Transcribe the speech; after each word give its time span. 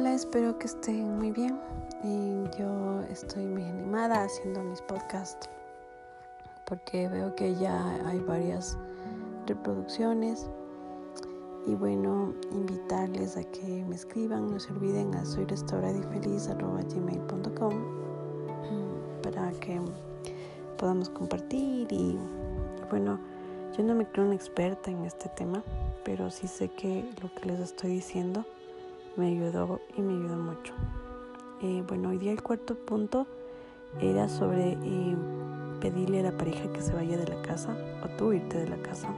Hola, 0.00 0.14
espero 0.14 0.58
que 0.58 0.66
estén 0.66 1.18
muy 1.18 1.30
bien. 1.30 1.60
Y 2.02 2.58
yo 2.58 3.02
estoy 3.10 3.44
muy 3.44 3.64
animada 3.64 4.24
haciendo 4.24 4.62
mis 4.62 4.80
podcasts 4.80 5.46
porque 6.64 7.06
veo 7.06 7.34
que 7.34 7.54
ya 7.56 8.00
hay 8.06 8.18
varias 8.20 8.78
reproducciones. 9.46 10.48
Y 11.66 11.74
bueno, 11.74 12.32
invitarles 12.50 13.36
a 13.36 13.44
que 13.44 13.84
me 13.86 13.94
escriban, 13.94 14.50
no 14.50 14.58
se 14.58 14.72
olviden 14.72 15.14
a 15.16 15.26
soy 15.26 15.44
para 19.22 19.50
que 19.60 19.78
podamos 20.78 21.10
compartir 21.10 21.92
y 21.92 22.18
bueno, 22.88 23.20
yo 23.76 23.84
no 23.84 23.94
me 23.94 24.06
creo 24.06 24.24
una 24.24 24.34
experta 24.34 24.90
en 24.90 25.04
este 25.04 25.28
tema, 25.36 25.62
pero 26.06 26.30
sí 26.30 26.48
sé 26.48 26.70
que 26.70 27.04
lo 27.20 27.30
que 27.34 27.48
les 27.48 27.60
estoy 27.60 27.90
diciendo 27.90 28.46
me 29.16 29.28
ayudó 29.28 29.80
y 29.96 30.02
me 30.02 30.12
ayudó 30.12 30.36
mucho. 30.36 30.74
Eh, 31.62 31.84
bueno, 31.86 32.10
hoy 32.10 32.18
día 32.18 32.32
el 32.32 32.42
cuarto 32.42 32.74
punto 32.74 33.26
era 34.00 34.28
sobre 34.28 34.72
eh, 34.72 35.16
pedirle 35.80 36.20
a 36.20 36.30
la 36.30 36.36
pareja 36.36 36.72
que 36.72 36.80
se 36.80 36.94
vaya 36.94 37.16
de 37.16 37.26
la 37.26 37.42
casa 37.42 37.76
o 38.04 38.08
tú 38.16 38.32
irte 38.32 38.58
de 38.58 38.68
la 38.68 38.80
casa. 38.82 39.08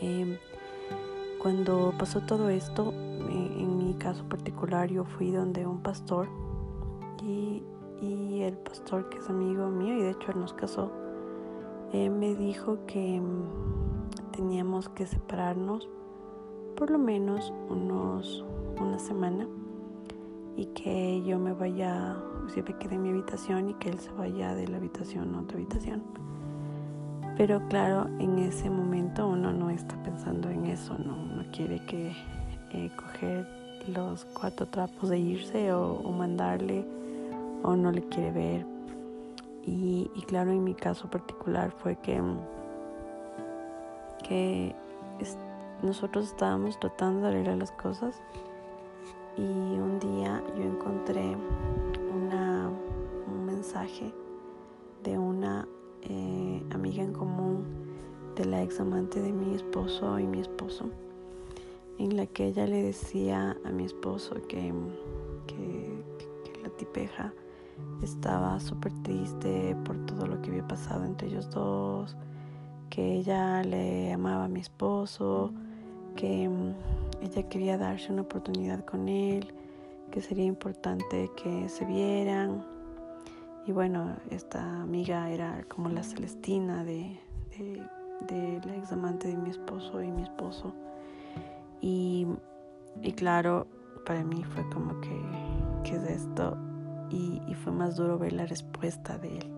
Em, 0.00 0.38
cuando 1.38 1.92
pasó 1.98 2.20
todo 2.20 2.48
esto, 2.48 2.92
eh, 2.92 3.56
en 3.58 3.78
mi 3.78 3.94
caso 3.94 4.24
particular, 4.28 4.88
yo 4.88 5.04
fui 5.04 5.30
donde 5.30 5.66
un 5.66 5.82
pastor 5.82 6.28
y, 7.22 7.62
y 8.00 8.42
el 8.42 8.56
pastor 8.58 9.08
que 9.08 9.18
es 9.18 9.28
amigo 9.28 9.68
mío 9.68 9.96
y 9.96 10.02
de 10.02 10.10
hecho 10.10 10.30
él 10.32 10.40
nos 10.40 10.54
casó, 10.54 10.90
me 11.92 12.34
dijo 12.34 12.78
que 12.86 13.20
mm, 13.20 14.30
teníamos 14.32 14.88
que 14.88 15.06
separarnos 15.06 15.90
por 16.76 16.90
lo 16.90 16.98
menos 16.98 17.52
unos 17.68 18.44
una 18.80 18.98
semana 18.98 19.46
y 20.56 20.66
que 20.66 21.22
yo 21.24 21.38
me 21.38 21.52
vaya, 21.52 22.16
siempre 22.48 22.74
quede 22.74 22.96
en 22.96 23.02
mi 23.02 23.10
habitación 23.10 23.70
y 23.70 23.74
que 23.74 23.88
él 23.88 23.98
se 23.98 24.10
vaya 24.12 24.54
de 24.54 24.68
la 24.68 24.76
habitación 24.76 25.34
a 25.34 25.40
otra 25.40 25.56
habitación. 25.56 26.02
Pero 27.36 27.66
claro, 27.68 28.08
en 28.18 28.38
ese 28.38 28.68
momento 28.68 29.28
uno 29.28 29.52
no 29.52 29.70
está 29.70 30.00
pensando 30.02 30.50
en 30.50 30.66
eso, 30.66 30.96
no, 30.98 31.16
no 31.16 31.44
quiere 31.50 31.84
que 31.86 32.12
eh, 32.72 32.90
coger 32.96 33.46
los 33.88 34.24
cuatro 34.26 34.66
trapos 34.66 35.08
de 35.08 35.18
irse 35.18 35.72
o, 35.72 36.02
mandarle 36.12 36.84
o 37.62 37.74
no 37.74 37.90
le 37.90 38.02
quiere 38.02 38.30
ver. 38.32 38.66
Y, 39.64 40.10
y, 40.14 40.22
claro, 40.22 40.50
en 40.50 40.64
mi 40.64 40.74
caso 40.74 41.08
particular 41.08 41.70
fue 41.70 41.96
que, 41.96 42.20
que 44.28 44.74
nosotros 45.82 46.26
estábamos 46.26 46.78
tratando 46.78 47.22
de 47.22 47.28
arreglar 47.28 47.56
las 47.58 47.72
cosas 47.72 48.22
y 49.36 49.42
un 49.42 49.98
día 49.98 50.42
yo 50.56 50.62
encontré 50.62 51.36
una, 52.14 52.70
un 53.26 53.44
mensaje 53.44 54.12
de 55.02 55.18
una 55.18 55.66
eh, 56.02 56.62
amiga 56.70 57.02
en 57.02 57.12
común 57.12 57.64
de 58.36 58.44
la 58.44 58.62
ex 58.62 58.80
amante 58.80 59.20
de 59.20 59.32
mi 59.32 59.54
esposo 59.54 60.18
y 60.18 60.26
mi 60.26 60.40
esposo, 60.40 60.86
en 61.98 62.16
la 62.16 62.26
que 62.26 62.46
ella 62.46 62.66
le 62.66 62.82
decía 62.82 63.56
a 63.64 63.70
mi 63.70 63.84
esposo 63.84 64.34
que, 64.48 64.72
que, 65.46 66.04
que 66.44 66.62
la 66.62 66.68
tipeja 66.70 67.32
estaba 68.02 68.58
súper 68.60 68.92
triste 69.02 69.76
por 69.84 69.96
todo 70.06 70.26
lo 70.26 70.40
que 70.40 70.50
había 70.50 70.66
pasado 70.66 71.04
entre 71.04 71.28
ellos 71.28 71.50
dos, 71.50 72.16
que 72.90 73.14
ella 73.14 73.62
le 73.62 74.12
amaba 74.12 74.44
a 74.44 74.48
mi 74.48 74.60
esposo, 74.60 75.52
que 76.14 76.48
ella 77.22 77.48
quería 77.48 77.78
darse 77.78 78.12
una 78.12 78.22
oportunidad 78.22 78.84
con 78.84 79.08
él, 79.08 79.52
que 80.10 80.20
sería 80.20 80.44
importante 80.44 81.30
que 81.42 81.68
se 81.68 81.84
vieran. 81.84 82.64
Y 83.66 83.72
bueno, 83.72 84.16
esta 84.30 84.82
amiga 84.82 85.30
era 85.30 85.64
como 85.68 85.88
la 85.88 86.02
Celestina 86.02 86.84
de, 86.84 87.18
la 88.28 88.76
ex 88.76 88.92
amante 88.92 89.28
de 89.28 89.36
mi 89.36 89.50
esposo 89.50 90.02
y 90.02 90.10
mi 90.10 90.22
esposo. 90.22 90.74
Y, 91.80 92.26
claro, 93.16 93.66
para 94.04 94.22
mí 94.24 94.42
fue 94.44 94.68
como 94.70 95.00
que, 95.00 95.20
¿qué 95.84 95.96
es 95.96 96.04
esto? 96.04 96.56
Y, 97.10 97.40
y, 97.46 97.54
fue 97.54 97.72
más 97.72 97.96
duro 97.96 98.18
ver 98.18 98.32
la 98.32 98.46
respuesta 98.46 99.18
de 99.18 99.38
él, 99.38 99.50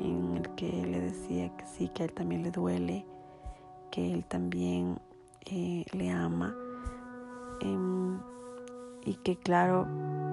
en 0.00 0.36
el 0.36 0.48
que 0.54 0.70
le 0.86 1.00
decía 1.00 1.54
que 1.56 1.66
sí, 1.66 1.88
que 1.88 2.02
a 2.02 2.06
él 2.06 2.12
también 2.12 2.42
le 2.42 2.50
duele, 2.50 3.04
que 3.90 4.12
él 4.12 4.24
también 4.24 4.98
le 5.46 6.10
ama 6.10 6.54
em, 7.60 8.18
y 9.04 9.14
que 9.16 9.36
claro, 9.36 9.86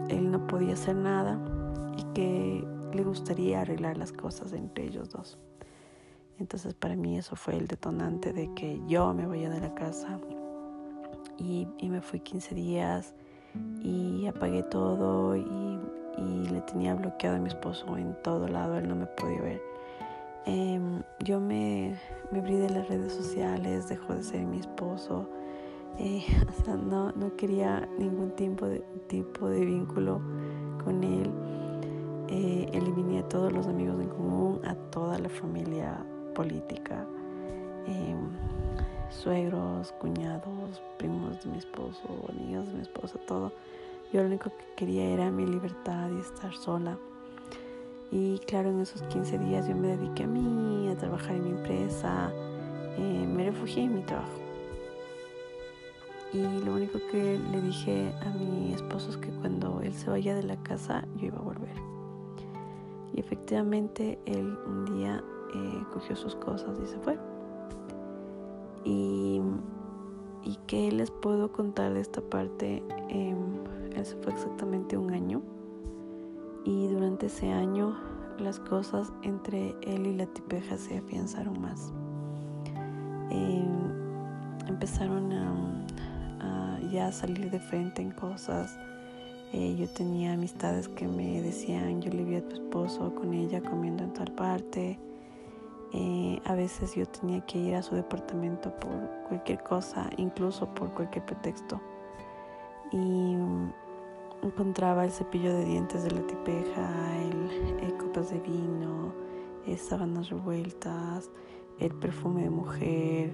él 0.10 0.32
no 0.32 0.46
podía 0.48 0.74
hacer 0.74 0.96
nada 0.96 1.40
y 1.98 2.04
que 2.14 2.68
le 2.94 3.04
gustaría 3.04 3.62
arreglar 3.62 3.98
las 3.98 4.12
cosas 4.12 4.54
entre 4.54 4.86
ellos 4.86 5.10
dos. 5.10 5.38
Entonces 6.38 6.74
para 6.74 6.96
mí 6.96 7.18
eso 7.18 7.36
fue 7.36 7.56
el 7.56 7.68
detonante 7.68 8.34
de 8.34 8.54
que 8.56 8.82
yo 8.88 9.14
me 9.14 9.26
vaya 9.26 9.50
de 9.50 9.62
la 9.62 9.74
casa 9.74 10.20
y, 11.38 11.68
me 11.84 12.02
fui 12.02 12.20
15 12.20 12.56
días 12.56 13.14
y 13.82 14.28
apagué 14.28 14.64
todo 14.64 15.36
y, 15.36 15.80
le 16.52 16.62
tenía 16.62 16.96
bloqueado 16.96 17.36
a 17.36 17.40
mi 17.40 17.50
esposo 17.50 17.98
en 17.98 18.16
todo 18.24 18.48
lado, 18.48 18.78
él 18.78 18.88
no 18.88 18.96
me 18.96 19.06
podía 19.06 19.42
ver. 19.42 19.75
Em, 20.46 21.02
yo 21.24 21.40
me, 21.40 22.00
me 22.32 22.40
abrí 22.40 22.56
de 22.56 22.70
las 22.70 22.88
redes 22.88 23.14
sociales, 23.14 23.90
dejó 23.90 24.14
de 24.14 24.24
ser 24.24 24.46
mi 24.46 24.60
esposo. 24.60 25.28
Eh, 25.98 26.24
no, 26.68 27.12
no, 27.14 27.36
quería 27.36 27.88
ningún 27.98 28.32
tipo 28.36 28.66
de, 28.68 28.80
tipo 29.08 29.50
de 29.50 29.66
vínculo 29.66 30.22
con 30.84 31.04
él. 31.04 31.32
Eh, 32.28 32.70
eliminé 32.74 33.20
a 33.20 33.28
todos 33.28 33.52
los 33.52 33.68
amigos 33.68 34.00
en 34.00 34.10
común, 34.10 34.60
a 34.66 34.76
toda 34.92 35.18
la 35.18 35.30
familia 35.30 36.06
política, 36.34 37.08
em, 37.88 38.30
suegros, 39.10 39.94
cuñados, 39.94 40.82
primos 40.98 41.44
de 41.44 41.52
mi 41.52 41.58
esposo, 41.58 42.02
amigas 42.30 42.68
de 42.68 42.74
mi 42.74 42.82
esposo, 42.82 43.18
todo. 43.28 43.52
Yo 44.12 44.22
lo 44.22 44.28
único 44.28 44.50
que 44.50 44.66
quería 44.76 45.06
era 45.06 45.32
mi 45.32 45.46
libertad 45.46 46.10
y 46.12 46.20
estar 46.20 46.54
sola. 46.54 46.98
Y 48.12 48.40
claro, 48.40 48.70
en 48.70 48.82
esos 48.82 49.02
15 49.04 49.40
días 49.40 49.68
yo 49.68 49.76
me 49.76 49.90
dediqué 49.98 50.24
a 50.24 50.28
mí, 50.28 50.88
a 50.90 50.96
trabajar 50.96 51.36
en 51.36 51.44
mi 51.44 51.50
empresa, 51.52 52.32
eh, 52.98 53.28
me 53.28 53.46
refugié 53.46 53.84
en 53.84 53.96
mi 53.96 54.02
trabajo. 54.02 54.40
Y 56.34 56.66
lo 56.66 56.74
único 56.74 57.00
que 57.12 57.40
le 57.52 57.62
dije 57.62 58.14
a 58.22 58.30
mi 58.30 58.74
esposo 58.74 59.10
es 59.10 59.18
que 59.18 59.30
cuando 59.30 59.82
él 59.82 59.94
se 59.94 60.10
vaya 60.10 60.36
de 60.36 60.44
la 60.44 60.58
casa 60.58 61.06
yo 61.16 61.28
iba 61.28 61.38
a 61.38 61.42
volver. 61.42 61.76
Y 63.14 63.20
efectivamente 63.20 64.20
él 64.26 64.58
un 64.68 64.86
día 64.86 65.24
eh, 65.54 65.84
cogió 65.94 66.16
sus 66.16 66.36
cosas 66.36 66.78
y 66.84 66.88
se 66.88 67.00
fue. 67.00 67.18
Y, 68.84 69.42
y 70.44 70.58
qué 70.68 70.92
les 70.92 71.10
puedo 71.10 71.52
contar 71.52 71.94
de 71.94 72.02
esta 72.02 72.22
parte, 72.22 72.84
eh, 73.10 73.36
él 73.96 74.06
se 74.06 74.16
fue 74.18 74.34
exactamente 74.34 74.98
un 74.98 75.12
año 75.12 75.42
y 76.66 76.88
durante 76.88 77.28
ese 77.28 77.52
año 77.52 77.96
las 78.40 78.60
cosas 78.60 79.14
entre 79.22 79.76
él 79.82 80.08
y 80.08 80.16
la 80.16 80.26
tipeja 80.26 80.78
se 80.78 80.98
afianzaron 80.98 81.62
más. 81.62 81.94
Em, 83.30 84.68
empezaron 84.68 85.32
a, 85.32 85.72
ya 86.92 87.12
salir 87.12 87.50
de 87.50 87.60
frente 87.60 88.02
en 88.02 88.12
cosas. 88.12 88.78
Eh, 89.54 89.76
yo 89.78 89.88
tenía 89.90 90.34
amistades 90.34 90.88
que 90.88 91.08
me 91.08 91.42
decían, 91.42 92.02
yo 92.02 92.12
le 92.12 92.24
vi 92.24 92.36
a 92.36 92.48
tu 92.48 92.56
esposo 92.56 93.14
con 93.16 93.34
ella 93.34 93.62
comiendo 93.62 94.04
en 94.04 94.14
tal 94.14 94.32
parte. 94.32 95.00
Eh, 95.94 96.40
a 96.46 96.56
veces 96.56 96.96
yo 96.96 97.06
tenía 97.08 97.42
que 97.42 97.58
ir 97.58 97.76
a 97.76 97.82
su 97.82 97.96
departamento 97.96 98.72
por 98.80 98.94
cualquier 99.28 99.64
cosa, 99.64 100.10
incluso 100.18 100.68
por 100.74 100.92
cualquier 100.92 101.26
pretexto. 101.26 101.82
Y 102.92 103.36
encontraba 104.46 105.06
el 105.06 105.12
cepillo 105.12 105.54
de 105.54 105.66
dientes 105.66 106.04
de 106.04 106.12
la 106.12 106.26
tipeja, 106.26 107.18
el, 107.82 107.98
copas 107.98 108.30
de 108.30 108.40
vino, 108.40 109.14
eh, 109.66 109.78
sábanas 109.78 110.30
revueltas, 110.30 111.32
el 111.80 111.94
perfume 111.94 112.44
de 112.44 112.50
mujer, 112.50 113.34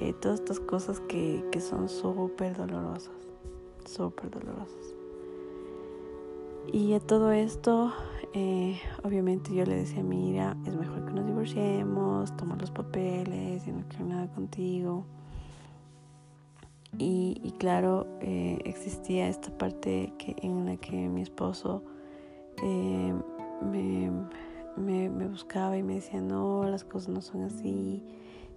eh, 0.00 0.12
todas 0.20 0.40
estas 0.40 0.60
cosas 0.60 1.00
que, 1.00 1.44
son 1.60 1.88
súper 1.88 2.56
dolorosas, 2.56 3.14
súper 3.84 4.30
dolorosas. 4.30 4.94
Y 6.72 6.94
a 6.94 7.00
todo 7.00 7.32
esto, 7.32 7.92
eh, 8.32 8.78
obviamente 9.02 9.54
yo 9.54 9.64
le 9.64 9.76
decía, 9.76 10.02
mira, 10.02 10.56
es 10.66 10.74
mejor 10.76 11.04
que 11.06 11.12
nos 11.12 11.26
divorciemos, 11.26 12.36
toma 12.36 12.56
los 12.56 12.70
papeles, 12.70 13.66
y 13.66 13.72
no 13.72 13.84
quiero 13.88 14.06
nada 14.06 14.32
contigo. 14.32 15.04
Y, 16.98 17.54
claro, 17.58 18.06
eh, 18.20 18.58
existía 18.64 19.28
esta 19.28 19.50
parte 19.56 20.12
que, 20.18 20.36
en 20.42 20.66
la 20.66 20.76
que 20.76 21.08
mi 21.08 21.22
esposo 21.22 21.82
eh, 22.62 23.14
me, 23.62 24.10
me, 24.76 25.28
buscaba 25.28 25.76
y 25.76 25.82
me 25.82 25.94
decía, 25.94 26.20
no, 26.20 26.64
las 26.64 26.84
cosas 26.84 27.10
no 27.10 27.22
son 27.22 27.42
así. 27.42 28.02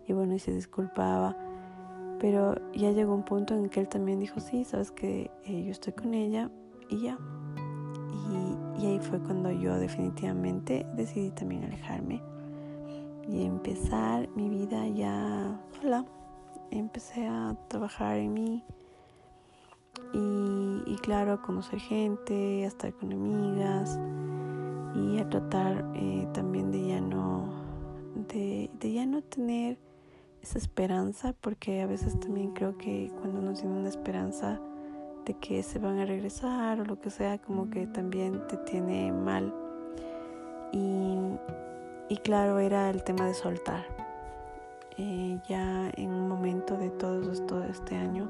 Y 0.07 0.13
bueno, 0.13 0.33
y 0.33 0.39
se 0.39 0.51
disculpaba. 0.51 1.37
Pero 2.19 2.55
ya 2.73 2.91
llegó 2.91 3.13
un 3.13 3.23
punto 3.23 3.53
en 3.53 3.69
que 3.69 3.79
él 3.79 3.87
también 3.87 4.19
dijo, 4.19 4.39
sí, 4.39 4.65
sabes 4.65 4.91
que 4.91 5.29
eh, 5.45 5.63
yo 5.63 5.71
estoy 5.71 5.93
con 5.93 6.13
ella 6.13 6.49
y 6.89 7.01
ya. 7.01 7.17
Y, 8.77 8.83
y 8.83 8.85
ahí 8.87 8.99
fue 8.99 9.19
cuando 9.19 9.51
yo 9.51 9.75
definitivamente 9.75 10.85
decidí 10.95 11.29
también 11.31 11.65
alejarme 11.65 12.21
y 13.27 13.45
empezar 13.45 14.27
mi 14.35 14.49
vida 14.49 14.87
ya 14.87 15.59
sola. 15.79 16.05
Empecé 16.75 17.27
a 17.27 17.55
trabajar 17.67 18.17
en 18.17 18.33
mí. 18.33 18.63
Y, 20.11 20.81
y 20.87 20.95
claro, 21.03 21.33
a 21.33 21.41
conocer 21.43 21.79
gente, 21.79 22.63
a 22.63 22.67
estar 22.67 22.91
con 22.93 23.13
amigas 23.13 23.99
y 24.95 25.19
a 25.19 25.29
tratar 25.29 25.85
eh, 25.93 26.27
también 26.33 26.71
de 26.71 26.87
ya 26.87 26.99
no 26.99 27.47
de, 28.27 28.71
de, 28.79 28.91
ya 28.91 29.05
no 29.05 29.21
tener 29.21 29.77
esa 30.41 30.57
esperanza 30.57 31.35
porque 31.41 31.81
a 31.83 31.85
veces 31.85 32.19
también 32.19 32.53
creo 32.53 32.75
que 32.75 33.11
cuando 33.19 33.39
uno 33.39 33.53
tiene 33.53 33.79
una 33.79 33.89
esperanza 33.89 34.59
de 35.25 35.35
que 35.35 35.61
se 35.61 35.77
van 35.77 35.99
a 35.99 36.05
regresar 36.05 36.81
o 36.81 36.85
lo 36.85 36.99
que 36.99 37.11
sea 37.11 37.37
como 37.37 37.69
que 37.69 37.85
también 37.85 38.47
te 38.47 38.57
tiene 38.57 39.11
mal. 39.11 39.53
Y, 40.71 41.17
y 42.09 42.17
claro 42.17 42.57
era 42.57 42.89
el 42.89 43.03
tema 43.03 43.27
de 43.27 43.35
soltar 43.35 44.02
eh, 44.97 45.39
ya 45.47 45.89
en 45.97 46.09
un 46.09 46.27
momento 46.27 46.77
de 46.77 46.89
todo 46.89 47.31
esto 47.31 47.59
de 47.59 47.69
este 47.69 47.95
año 47.95 48.29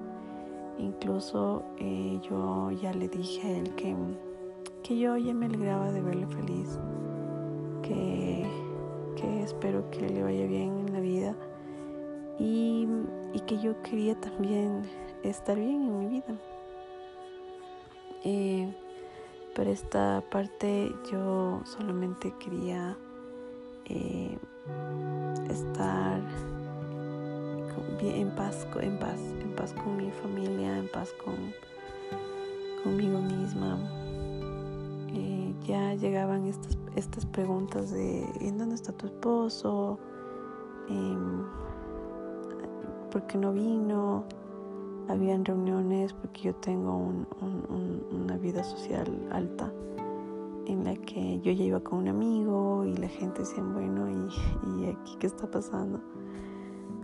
incluso 0.78 1.64
eh, 1.78 2.20
yo 2.30 2.72
ya 2.72 2.94
le 2.94 3.08
dije 3.08 3.48
a 3.48 3.58
él 3.60 3.76
que 3.76 3.96
que 4.84 5.00
yo 5.00 5.16
ya 5.18 5.34
me 5.34 5.46
alegraba 5.46 5.92
de 5.92 6.02
verle 6.02 6.28
feliz, 6.28 6.78
que, 7.82 8.46
que 9.16 9.44
espero 9.44 9.90
que 9.90 10.10
le 10.10 10.24
vaya 10.24 10.46
bien 10.46 10.78
en 10.78 10.94
la 10.94 11.00
vida 11.00 11.36
y, 12.38 12.88
y, 13.34 13.40
que 13.42 13.58
yo 13.60 13.82
quería 13.82 14.20
también 14.20 14.82
estar 15.24 15.58
bien 15.58 15.84
en 15.84 16.00
mi 16.00 16.08
vida. 16.08 16.36
Eh, 18.26 18.74
por 19.56 19.68
esta 19.68 20.22
parte 20.30 20.92
yo 21.12 21.62
solamente 21.64 22.34
quería 22.40 22.98
eh, 23.86 24.38
estar 25.50 26.22
en 28.02 28.30
paz, 28.32 28.68
en 28.82 29.00
paz, 29.00 29.20
en 29.42 29.56
paz 29.56 29.74
con 29.74 29.98
mi 29.98 30.12
familia, 30.12 30.78
en 30.78 30.90
paz 30.90 31.14
con 31.24 31.36
conmigo 32.84 33.20
misma 33.20 33.78
ya 35.66 35.94
llegaban 35.96 36.46
estas, 36.46 36.78
estas 36.96 37.26
preguntas 37.26 37.92
de 37.92 38.26
¿en 38.42 38.58
dónde 38.58 38.76
está 38.76 38.92
tu 38.92 39.08
esposo? 39.08 39.98
Em, 40.90 41.44
¿Por 43.12 43.26
qué 43.28 43.38
no 43.38 43.54
vino? 43.54 44.26
Habían 45.08 45.46
reuniones 45.46 46.14
porque 46.14 46.44
yo 46.44 46.56
tengo 46.56 47.12
una 48.12 48.38
vida 48.38 48.64
social 48.64 49.08
alta 49.32 49.72
en 50.68 50.84
la 50.84 50.96
que 50.96 51.40
yo 51.42 51.52
ya 51.52 51.64
iba 51.64 51.80
con 51.80 52.00
un 52.00 52.08
amigo 52.08 52.86
y 52.86 52.96
la 52.98 53.08
gente 53.08 53.42
decía, 53.42 53.64
bueno, 53.64 54.10
¿y, 54.10 54.82
y 54.82 54.90
aquí 54.90 55.18
qué 55.20 55.28
está 55.28 55.50
pasando? 55.50 56.02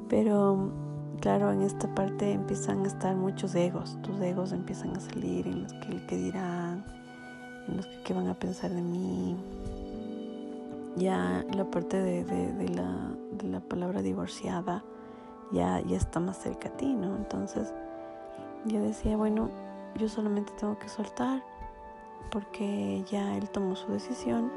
Pero 0.08 0.72
claro, 1.20 1.52
en 1.52 1.62
esta 1.62 1.94
parte 1.94 2.32
empiezan 2.32 2.84
a 2.84 2.88
estar 2.88 3.16
muchos 3.16 3.54
egos, 3.56 3.98
tus 4.02 4.20
egos 4.22 4.52
empiezan 4.52 4.96
a 4.96 5.00
salir 5.00 5.48
en 5.48 5.64
los 5.64 5.74
que 5.74 6.06
que 6.08 6.18
dirán, 6.18 6.86
los 7.68 7.86
que 8.04 8.14
van 8.14 8.28
a 8.28 8.34
pensar 8.34 8.72
de 8.72 8.82
mí. 8.82 9.38
Ya 10.96 11.46
la 11.56 11.66
parte 11.66 12.02
de, 12.02 12.70
la, 12.70 13.12
de 13.32 13.48
la, 13.48 13.60
palabra 13.60 14.02
divorciada 14.02 14.84
ya, 15.52 15.80
ya 15.82 15.96
está 15.96 16.20
más 16.20 16.38
cerca 16.38 16.70
a 16.70 16.72
ti, 16.78 16.94
¿no? 16.94 17.16
Entonces 17.16 17.74
yo 18.66 18.82
decía, 18.82 19.16
bueno, 19.16 19.50
yo 19.98 20.10
solamente 20.10 20.52
tengo 20.60 20.78
que 20.80 20.90
soltar 20.90 21.44
porque 22.32 23.04
ya 23.10 23.38
él 23.38 23.50
tomó 23.50 23.76
su 23.76 23.92
decisión 23.92 24.52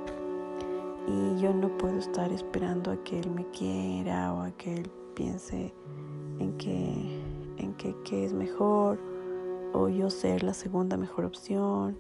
y 1.07 1.41
yo 1.41 1.53
no 1.53 1.69
puedo 1.79 1.99
estar 1.99 2.33
esperando 2.33 2.91
a 2.91 2.97
que 3.05 3.19
él 3.19 3.31
me 3.31 3.47
quiera 3.51 4.33
o 4.35 4.43
a 4.43 4.51
que 4.53 4.75
él 4.75 4.91
piense 5.15 5.75
en 6.39 6.57
que, 6.59 7.21
en 7.59 7.75
que, 7.75 7.95
que 8.05 8.25
es 8.25 8.33
mejor 8.33 8.99
o 9.73 9.89
yo 9.89 10.11
ser 10.11 10.43
la 10.43 10.55
segunda 10.55 10.97
mejor 10.97 11.25
opción 11.25 11.97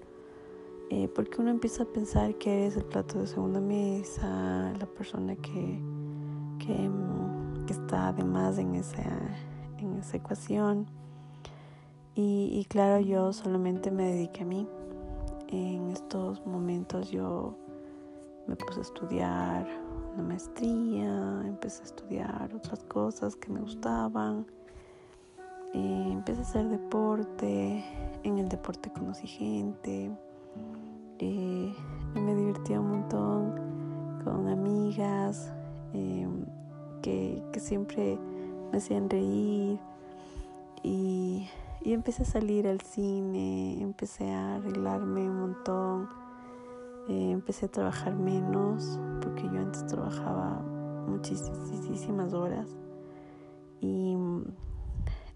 eh, 0.94 1.08
porque 1.08 1.40
uno 1.40 1.50
empieza 1.50 1.84
a 1.84 1.86
pensar 1.86 2.34
que 2.34 2.64
eres 2.64 2.76
el 2.76 2.84
plato 2.84 3.18
de 3.18 3.26
segunda 3.26 3.60
mesa, 3.60 4.74
la 4.78 4.84
persona 4.84 5.34
que, 5.36 5.80
que, 6.58 6.74
mm, 6.86 7.64
está 7.66 8.08
además 8.08 8.58
en 8.58 8.74
esa, 8.74 9.02
en 9.78 9.96
esa 9.96 10.18
ecuación. 10.18 10.84
Y, 12.14 12.50
y, 12.52 12.66
claro, 12.66 13.00
yo 13.00 13.32
solamente 13.32 13.90
me 13.90 14.12
dediqué 14.12 14.42
a 14.42 14.44
mí. 14.44 14.68
En 15.52 15.90
estos 15.90 16.44
momentos 16.46 17.10
yo 17.10 17.54
me 18.46 18.56
puse 18.56 18.78
a 18.78 18.82
estudiar 18.82 19.66
una 20.14 20.22
maestría, 20.22 21.42
empecé 21.44 21.82
a 21.82 21.84
estudiar 21.84 22.54
otras 22.54 22.82
cosas 22.84 23.36
que 23.36 23.50
me 23.50 23.60
gustaban. 23.60 24.46
Eh, 25.74 26.08
empecé 26.10 26.40
a 26.40 26.44
hacer 26.44 26.68
deporte, 26.68 27.84
en 28.22 28.38
el 28.38 28.48
deporte 28.48 28.90
conocí 28.92 29.26
gente 29.26 30.10
y 31.18 31.74
me 32.14 32.34
divertía 32.34 32.80
un 32.80 32.90
montón 32.90 34.20
con 34.24 34.48
amigas 34.48 35.52
em, 35.92 36.46
que, 37.02 37.42
siempre 37.58 38.18
me 38.70 38.78
hacían 38.78 39.10
reír 39.10 39.78
y, 40.82 41.46
empecé 41.84 42.22
a 42.22 42.26
salir 42.26 42.68
al 42.68 42.80
cine, 42.80 43.80
empecé 43.82 44.30
a 44.30 44.56
arreglarme 44.56 45.28
un 45.28 45.40
montón, 45.40 46.08
eh, 47.08 47.30
empecé 47.32 47.66
a 47.66 47.68
trabajar 47.68 48.14
menos 48.14 49.00
porque 49.20 49.42
yo 49.42 49.58
antes 49.58 49.86
trabajaba 49.86 50.62
muchísimas 51.06 52.32
horas 52.32 52.68
y, 53.80 54.16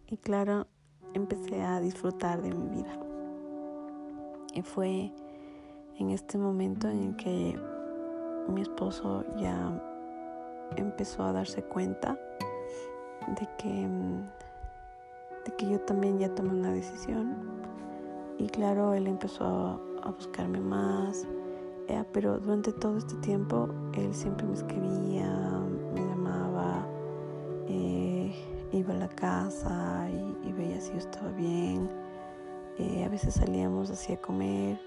y 0.06 0.16
claro, 0.18 0.68
empecé 1.14 1.62
a 1.62 1.80
disfrutar 1.80 2.42
de 2.42 2.54
mi 2.54 2.68
vida. 2.68 2.98
Y 4.54 4.62
fue 4.62 5.12
en 5.98 6.10
este 6.10 6.38
momento 6.38 6.88
en 6.88 7.02
el 7.02 7.16
que 7.16 7.58
mi 8.48 8.62
esposo 8.62 9.24
ya 9.36 9.82
empezó 10.76 11.24
a 11.24 11.32
darse 11.32 11.62
cuenta 11.62 12.18
de 13.28 13.48
que, 13.58 13.88
de 15.46 15.54
que 15.56 15.70
yo 15.70 15.80
también 15.80 16.18
ya 16.18 16.34
tomé 16.34 16.50
una 16.50 16.72
decisión. 16.72 17.36
Y 18.38 18.48
claro, 18.48 18.92
él 18.94 19.06
empezó 19.06 19.44
a, 20.02 20.10
buscarme 20.10 20.60
más, 20.60 21.26
eh, 21.88 22.04
pero 22.12 22.38
durante 22.38 22.72
todo 22.72 22.96
este 22.96 23.16
tiempo 23.16 23.68
él 23.94 24.14
siempre 24.14 24.46
me 24.46 24.54
escribía, 24.54 25.28
me 25.94 26.00
llamaba, 26.00 26.86
eh, 27.66 28.32
iba 28.72 28.94
a 28.94 28.98
la 28.98 29.08
casa 29.08 30.08
y, 30.44 30.52
veía 30.52 30.80
si 30.80 30.92
yo 30.92 30.98
estaba 30.98 31.30
bien. 31.32 31.90
Eh, 32.78 33.04
a 33.04 33.08
veces 33.08 33.34
salíamos 33.34 33.90
así 33.90 34.12
a 34.12 34.20
comer 34.20 34.78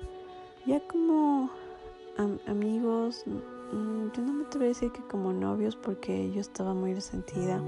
ya 0.65 0.79
como 0.87 1.49
amigos, 2.47 3.23
mm, 3.25 4.11
yo 4.13 4.21
no 4.21 4.33
me 4.33 4.45
atrevo 4.45 4.65
a 4.65 4.67
decir 4.67 4.91
que 4.91 5.01
como 5.07 5.33
novios 5.33 5.75
porque 5.75 6.31
yo 6.31 6.41
estaba 6.41 6.73
muy 6.73 6.93
resentida 6.93 7.61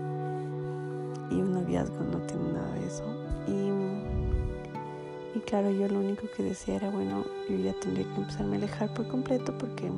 y 1.32 1.42
un 1.42 1.54
noviazgo 1.54 2.04
no 2.04 2.20
tiene 2.20 2.54
nada 2.54 2.74
de 2.74 2.86
eso. 2.86 3.04
Y, 3.48 5.38
y 5.38 5.42
claro, 5.42 5.72
yo 5.72 5.88
lo 5.88 6.00
único 6.00 6.24
que 6.36 6.44
decía 6.44 6.76
era, 6.76 6.90
bueno, 6.90 7.24
yo 7.50 7.58
ya 7.58 7.74
tendría 7.80 8.06
que 8.06 8.22
empezarme 8.22 8.56
a 8.56 8.60
alejar 8.60 8.94
por 8.94 9.08
completo 9.08 9.58
porque 9.58 9.90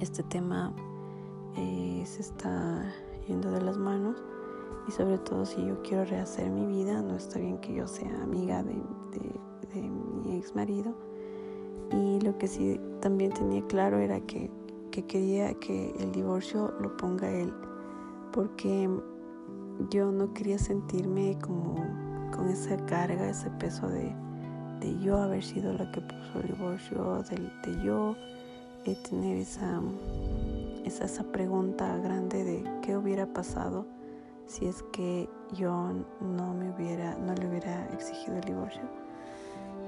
este 0.00 0.22
tema 0.22 0.72
eh, 1.56 2.02
se 2.06 2.22
está 2.22 2.84
yendo 3.26 3.50
de 3.50 3.62
las 3.62 3.76
manos 3.76 4.16
y 4.88 4.92
sobre 4.92 5.18
todo 5.18 5.44
si 5.44 5.66
yo 5.66 5.82
quiero 5.82 6.04
rehacer 6.04 6.48
mi 6.48 6.64
vida, 6.66 7.02
no 7.02 7.16
está 7.16 7.38
bien 7.38 7.58
que 7.58 7.74
yo 7.74 7.88
sea 7.88 8.22
amiga 8.22 8.62
de, 8.62 8.74
de 9.74 9.80
mi 9.82 10.36
ex 10.36 10.54
marido 10.54 10.94
y 11.92 12.20
lo 12.20 12.36
que 12.38 12.48
sí 12.48 12.80
también 13.00 13.32
tenía 13.32 13.62
claro 13.66 13.98
era 13.98 14.20
que, 14.20 14.50
quería 14.90 15.52
que 15.54 15.94
el 15.98 16.10
divorcio 16.10 16.72
lo 16.80 16.96
ponga 16.96 17.30
él, 17.30 17.52
porque 18.32 18.88
yo 19.90 20.10
no 20.10 20.32
quería 20.32 20.58
sentirme 20.58 21.38
como 21.40 21.74
con 22.34 22.48
esa 22.48 22.76
carga, 22.86 23.28
ese 23.28 23.50
peso 23.50 23.88
de, 23.88 24.14
yo 25.00 25.18
haber 25.18 25.42
sido 25.42 25.72
la 25.72 25.90
que 25.90 26.00
puso 26.00 26.40
el 26.40 26.48
divorcio, 26.48 27.22
de, 27.30 27.82
yo 27.82 28.14
eh, 28.84 28.96
tener 29.08 29.38
esa, 29.38 29.80
esa, 30.84 31.04
esa 31.04 31.24
pregunta 31.24 31.96
grande 31.98 32.44
de 32.44 32.64
qué 32.82 32.96
hubiera 32.96 33.26
pasado 33.26 33.86
si 34.46 34.66
es 34.66 34.82
que 34.92 35.28
yo 35.52 35.92
no 36.20 36.54
me 36.54 36.70
hubiera, 36.70 37.16
no 37.16 37.34
le 37.34 37.48
hubiera 37.48 37.86
exigido 37.92 38.36
el 38.36 38.44
divorcio. 38.44 38.82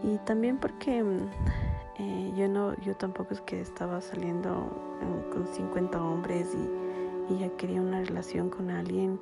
Y 0.02 0.18
también 0.18 0.59
porque 0.59 1.04
eh, 1.99 2.33
yo 2.37 2.49
no, 2.49 2.75
yo 2.83 2.95
tampoco 2.97 3.35
es 3.35 3.40
que 3.42 3.61
estaba 3.61 4.00
saliendo 4.00 4.68
con 5.33 5.47
50 5.47 6.02
hombres 6.02 6.54
y, 6.54 6.88
ya 7.38 7.50
quería 7.59 7.83
una 7.83 8.00
relación 8.00 8.49
con 8.49 8.71
alguien 8.71 9.21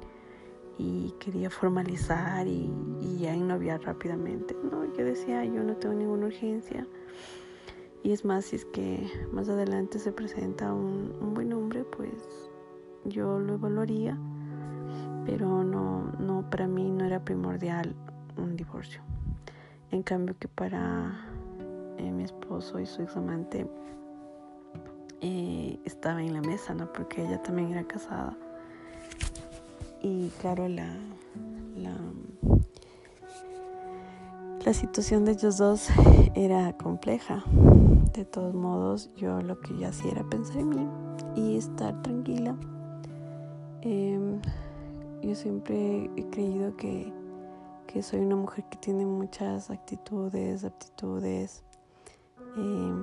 y 0.79 1.15
quería 1.19 1.51
formalizar 1.51 2.47
y, 2.47 2.71
y 3.01 3.19
ya 3.19 3.35
ennoviar 3.35 3.83
rápidamente. 3.83 4.57
No, 4.71 4.85
yo 4.95 5.05
decía, 5.05 5.45
yo 5.45 5.63
no 5.63 5.77
tengo 5.77 5.95
ninguna 5.95 6.27
urgencia. 6.27 6.87
Y 8.03 8.13
es 8.13 8.25
más, 8.25 8.47
si 8.47 8.57
es 8.57 8.65
que 8.67 9.11
más 9.33 9.49
adelante 9.49 9.99
se 9.99 10.13
presenta 10.13 10.73
un, 10.73 11.15
un 11.21 11.35
buen 11.35 11.53
hombre, 11.53 11.85
pues 11.85 12.13
yo 13.05 13.39
lo 13.39 13.55
evaluaría, 13.55 14.17
pero 15.25 15.65
no, 15.65 16.13
no, 16.19 16.49
para 16.51 16.67
mí 16.67 16.91
no 16.91 17.05
era 17.05 17.25
primordial 17.25 17.95
un 18.37 18.57
divorcio. 18.57 19.01
En 19.91 20.03
cambio 20.03 20.37
que 20.39 20.49
para 20.49 21.27
eh, 21.99 22.11
mi 22.11 22.25
esposo 22.25 22.79
y 22.79 22.87
su 22.87 23.03
examante 23.03 23.67
eh, 25.21 25.79
estaba 25.85 26.23
en 26.23 26.35
la 26.35 26.41
mesa, 26.43 26.75
¿no? 26.75 26.93
Porque 26.93 27.25
ella 27.25 27.43
también 27.43 27.73
era 27.73 27.85
casada. 27.85 28.37
Y 30.09 30.31
claro, 30.41 30.69
la, 30.69 30.95
la, 34.65 34.73
situación 34.73 35.25
de 35.25 35.33
ellos 35.33 35.57
dos 35.57 35.89
era 36.37 36.77
compleja. 36.77 37.43
De 38.15 38.25
todos 38.25 38.55
modos, 38.55 39.11
yo 39.17 39.41
lo 39.41 39.61
que 39.61 39.77
ya 39.77 39.89
hacía 39.89 40.13
era 40.13 40.23
pensar 40.23 40.59
en 40.59 40.69
mí 40.69 40.89
y 41.35 41.57
estar 41.57 42.01
tranquila. 42.03 42.55
Eh, 43.83 44.39
yo 45.23 45.35
siempre 45.35 46.09
he 46.15 46.25
creído 46.31 46.77
que 46.77 47.13
que 47.89 48.03
soy 48.03 48.21
una 48.21 48.37
mujer 48.37 48.65
que 48.69 48.77
tiene 48.77 49.07
muchas 49.07 49.71
actitudes, 49.71 50.65
aptitudes. 50.65 51.65
Eh, 52.57 52.95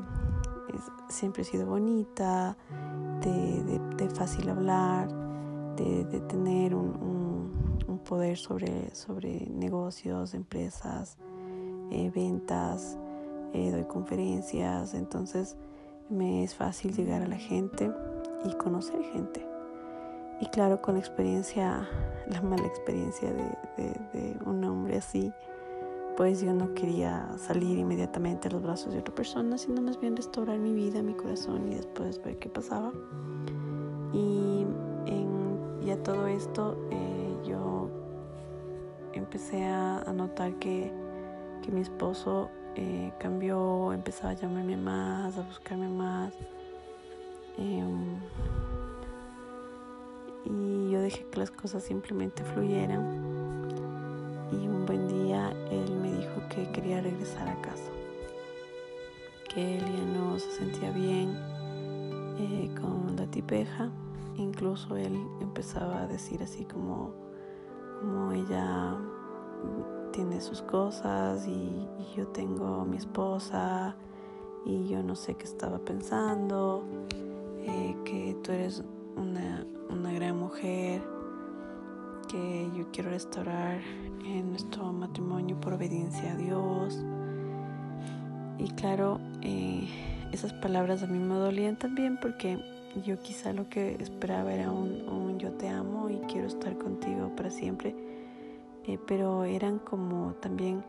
siempre 1.09 1.41
he 1.41 1.45
sido 1.45 1.65
bonita, 1.65 2.55
de, 3.21 4.09
fácil 4.15 4.49
hablar, 4.49 5.07
de, 5.75 6.19
tener 6.21 6.75
un, 6.75 8.01
poder 8.05 8.37
sobre, 8.37 8.93
sobre 8.93 9.47
negocios, 9.47 10.33
empresas, 10.33 11.17
eh, 11.89 12.11
ventas, 12.13 12.97
eh, 13.53 13.71
doy 13.71 13.85
conferencias, 13.85 14.93
entonces 14.93 15.55
me 16.09 16.43
es 16.43 16.53
fácil 16.53 16.93
llegar 16.93 17.21
a 17.21 17.27
la 17.27 17.37
gente 17.37 17.89
y 18.45 18.53
conocer 18.55 19.01
gente. 19.13 19.47
Y 20.41 20.47
claro, 20.47 20.81
con 20.81 20.95
la 20.95 20.99
experiencia, 20.99 21.87
la 22.29 22.41
mala 22.41 22.65
experiencia 22.65 23.31
de, 23.31 24.37
un 24.45 24.63
hombre 24.65 24.97
así, 24.97 25.31
pues 26.17 26.41
yo 26.41 26.53
no 26.53 26.73
quería 26.73 27.27
salir 27.37 27.77
inmediatamente 27.77 28.47
a 28.47 28.51
los 28.51 28.61
brazos 28.61 28.93
de 28.93 28.99
otra 28.99 29.15
persona, 29.15 29.57
sino 29.57 29.81
más 29.81 29.99
bien 29.99 30.15
restaurar 30.15 30.59
mi 30.59 30.73
vida, 30.73 31.01
mi 31.01 31.13
corazón 31.13 31.71
y 31.71 31.75
después 31.75 32.21
ver 32.21 32.37
qué 32.37 32.49
pasaba. 32.49 32.91
Todo 36.03 36.27
esto 36.27 36.75
eh, 36.91 37.37
yo 37.47 37.89
empecé 39.13 39.63
a, 39.63 40.03
notar 40.13 40.53
que, 40.55 40.91
mi 41.71 41.79
esposo 41.79 42.49
eh, 42.75 43.13
cambió, 43.19 43.93
empezaba 43.93 44.31
a 44.31 44.33
llamarme 44.33 44.75
más, 44.75 45.37
a 45.37 45.43
buscarme 45.43 45.87
más. 45.87 46.33
Em, 47.57 48.17
y 50.43 50.91
yo 50.91 50.99
dejé 50.99 51.25
que 51.27 51.39
las 51.39 51.51
cosas 51.51 51.83
simplemente 51.83 52.43
fluyeran. 52.43 53.23
Y 54.51 54.67
un 54.67 54.85
buen 54.85 55.07
día 55.07 55.53
él 55.71 55.89
me 56.01 56.11
dijo 56.11 56.41
que 56.49 56.69
quería 56.73 56.99
regresar 56.99 57.47
a 57.47 57.61
casa, 57.61 57.91
que 59.53 59.77
él 59.77 59.85
ya 59.85 60.19
no 60.19 60.37
se 60.37 60.51
sentía 60.51 60.91
bien 60.91 61.37
eh, 62.39 62.69
con 62.81 63.15
la 63.15 63.25
tipeja. 63.27 63.89
Incluso 64.37 64.95
él 64.97 65.15
empezaba 65.41 66.01
a 66.01 66.07
decir 66.07 66.41
así 66.43 66.65
como, 66.65 67.13
como 67.99 68.31
ella 68.31 68.97
tiene 70.11 70.41
sus 70.41 70.61
cosas 70.61 71.47
y, 71.47 71.87
yo 72.15 72.27
tengo 72.27 72.85
mi 72.85 72.97
esposa 72.97 73.95
y 74.65 74.87
yo 74.87 75.01
no 75.01 75.15
sé 75.15 75.33
qué 75.33 75.45
estaba 75.45 75.79
pensando, 75.79 76.83
eh, 77.61 77.95
que 78.05 78.37
tú 78.43 78.51
eres 78.51 78.83
una 79.15 79.65
una 79.93 80.11
gran 80.11 80.37
mujer 80.37 81.01
que 82.29 82.69
yo 82.75 82.89
quiero 82.91 83.11
restaurar 83.11 83.79
en 84.25 84.49
nuestro 84.49 84.91
matrimonio 84.91 85.59
por 85.59 85.73
obediencia 85.73 86.33
a 86.33 86.35
Dios. 86.35 87.03
Y 88.57 88.69
claro, 88.71 89.19
eh, 89.41 89.87
esas 90.31 90.53
palabras 90.53 91.03
a 91.03 91.07
mí 91.07 91.19
me 91.19 91.35
dolían 91.35 91.77
también 91.77 92.17
porque 92.19 92.59
yo 93.01 93.19
quizá 93.19 93.53
lo 93.53 93.67
que 93.69 93.95
esperaba 93.99 94.53
era 94.53 94.71
un, 94.71 95.39
yo 95.39 95.51
te 95.53 95.67
amo 95.67 96.09
y 96.09 96.19
quiero 96.27 96.47
estar 96.47 96.77
contigo 96.77 97.31
para 97.35 97.49
siempre, 97.49 97.95
eh, 98.85 98.99
pero 99.07 99.43
eran 99.43 99.79
como 99.79 100.33
también 100.35 100.83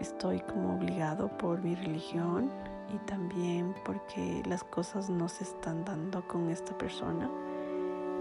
estoy 0.00 0.40
como 0.40 0.76
obligado 0.76 1.28
por 1.38 1.62
mi 1.62 1.74
religión 1.74 2.50
y 2.94 2.98
también 3.06 3.74
porque 3.84 4.42
las 4.46 4.64
cosas 4.64 5.10
no 5.10 5.28
se 5.28 5.44
están 5.44 5.84
dando 5.84 6.26
con 6.26 6.50
esta 6.50 6.76
persona 6.76 7.30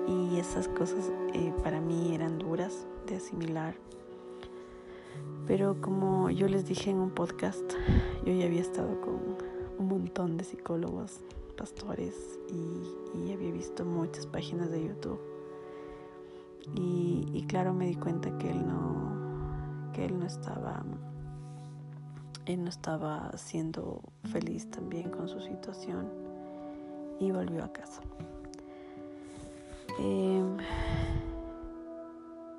y 0.08 0.38
esas 0.38 0.68
cosas 0.68 1.12
eh, 1.34 1.54
para 1.64 1.80
mí 1.80 2.14
eran 2.14 2.38
duras 2.38 2.86
de 3.08 3.16
asimilar. 3.16 3.76
Pero 5.48 5.80
como 5.82 6.30
yo 6.30 6.48
les 6.48 6.66
dije 6.66 6.92
en 6.92 7.00
un 7.00 7.12
podcast, 7.12 7.74
yo 8.26 8.34
ya 8.34 8.46
había 8.46 8.62
estado 8.62 9.00
con 9.02 9.20
un 9.78 9.88
montón 9.88 10.38
de 10.38 10.44
psicólogos, 10.44 11.22
pastores 11.62 12.40
y, 12.50 13.32
había 13.32 13.52
visto 13.52 13.86
muchas 13.86 14.26
páginas 14.26 14.72
de 14.72 14.84
YouTube. 14.84 15.20
Y, 16.76 17.46
claro, 17.48 17.72
me 17.72 17.86
di 17.86 17.96
cuenta 17.96 18.36
que 18.40 18.50
él 18.50 18.66
no, 18.66 19.92
que 19.94 20.06
él 20.06 20.20
no 20.20 20.26
estaba, 20.26 20.84
él 22.48 22.64
no 22.64 22.70
estaba 22.70 23.32
siendo 23.38 24.02
feliz 24.32 24.70
también 24.72 25.12
con 25.12 25.30
su 25.30 25.40
situación 25.40 26.10
y 27.20 27.32
volvió 27.32 27.64
a 27.64 27.72
casa. 27.72 28.02
Em, 30.00 30.58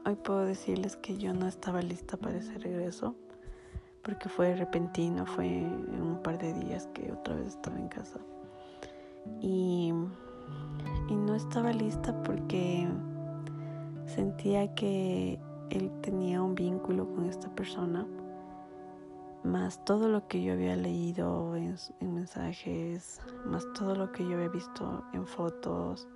hoy 0.07 0.15
puedo 0.15 0.45
decirles 0.45 0.97
que 0.97 1.19
yo 1.19 1.35
no 1.35 1.49
estaba 1.49 1.83
lista 1.83 2.17
para 2.17 2.39
ese 2.39 2.57
regreso 2.59 3.17
porque 4.03 4.29
fue 4.29 4.55
repentino, 4.55 5.27
fue 5.27 5.47
en 5.47 6.03
un 6.03 6.23
par 6.23 6.39
de 6.39 6.55
días 6.55 6.89
que 6.95 7.11
otra 7.13 7.35
vez 7.35 7.49
estaba 7.49 7.79
en 7.79 7.89
casa. 7.89 8.21
Y, 9.41 9.93
y 11.09 11.15
no 11.15 11.35
estaba 11.35 11.73
lista 11.73 12.23
porque 12.23 12.89
sentía 14.07 14.75
que 14.75 15.39
él 15.71 15.91
tenía 16.01 16.43
un 16.43 16.55
vínculo 16.55 17.09
con 17.15 17.27
esta 17.27 17.49
persona, 17.55 18.07
más 19.43 19.85
todo 19.85 20.09
lo 20.09 20.29
que 20.29 20.43
yo 20.43 20.53
había 20.53 20.77
leído 20.77 21.57
en, 21.57 21.77
en 22.01 22.15
mensajes, 22.15 23.21
más 23.47 23.67
todo 23.73 23.95
lo 23.95 24.13
que 24.13 24.25
yo 24.25 24.35
había 24.35 24.49
visto 24.49 25.03
en 25.13 25.27
fotos 25.27 26.07